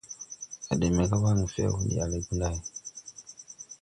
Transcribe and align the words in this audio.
A 0.71 0.73
de 0.79 0.87
me 0.95 1.03
ga 1.09 1.17
wangfew, 1.23 1.73
ndi 1.83 1.95
ale 2.03 2.17
Gunday. 2.25 2.57